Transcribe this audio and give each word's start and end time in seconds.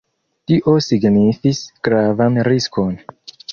Tio 0.51 0.73
signifis 0.85 1.61
gravan 1.89 2.43
riskon. 2.51 3.01